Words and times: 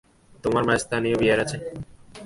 তোমার 0.43 0.63
কাছে 0.67 0.81
স্থানীয় 0.85 1.15
বিয়ার 1.21 1.39
আছে? 1.43 1.57